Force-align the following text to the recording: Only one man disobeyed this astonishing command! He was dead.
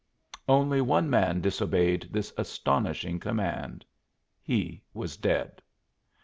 Only 0.47 0.81
one 0.81 1.11
man 1.11 1.41
disobeyed 1.41 2.07
this 2.09 2.33
astonishing 2.35 3.19
command! 3.19 3.85
He 4.41 4.81
was 4.95 5.15
dead. 5.15 5.61